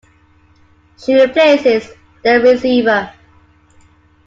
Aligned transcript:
She 0.97 1.13
replaces 1.13 1.91
the 2.23 2.39
receiver. 2.39 3.13